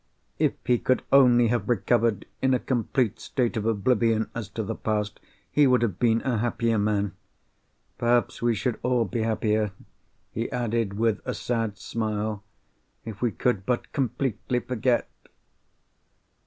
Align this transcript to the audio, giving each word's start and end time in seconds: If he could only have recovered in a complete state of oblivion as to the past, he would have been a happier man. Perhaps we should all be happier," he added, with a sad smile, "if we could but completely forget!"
If 0.39 0.53
he 0.65 0.79
could 0.79 1.03
only 1.11 1.49
have 1.49 1.69
recovered 1.69 2.25
in 2.41 2.55
a 2.55 2.59
complete 2.59 3.19
state 3.19 3.55
of 3.55 3.67
oblivion 3.67 4.31
as 4.33 4.49
to 4.57 4.63
the 4.63 4.73
past, 4.73 5.19
he 5.51 5.67
would 5.67 5.83
have 5.83 5.99
been 5.99 6.23
a 6.23 6.39
happier 6.39 6.79
man. 6.79 7.13
Perhaps 7.99 8.41
we 8.41 8.55
should 8.55 8.79
all 8.81 9.05
be 9.05 9.21
happier," 9.21 9.73
he 10.31 10.51
added, 10.51 10.97
with 10.97 11.21
a 11.23 11.35
sad 11.35 11.77
smile, 11.77 12.43
"if 13.05 13.21
we 13.21 13.29
could 13.31 13.63
but 13.63 13.93
completely 13.93 14.59
forget!" 14.59 15.07